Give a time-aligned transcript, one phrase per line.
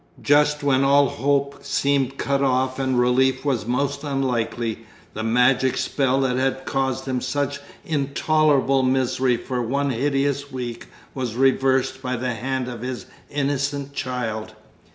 [0.23, 4.79] Just when all hope seemed cut off and relief was most unlikely,
[5.13, 11.35] the magic spell that had caused him such intolerable misery for one hideous week was
[11.35, 14.55] reversed by the hand of his innocent child.